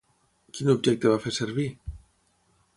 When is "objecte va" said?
0.75-1.19